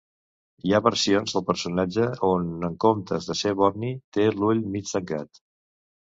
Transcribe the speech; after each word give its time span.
Hi 0.69 0.71
ha 0.73 0.79
versions 0.85 1.35
del 1.35 1.45
personatge 1.49 2.07
on 2.29 2.47
en 2.71 2.79
comptes 2.87 3.29
de 3.33 3.37
ser 3.43 3.53
borni 3.61 3.93
té 4.19 4.27
l'ull 4.41 4.65
mig 4.75 4.91
tancat. 4.97 5.45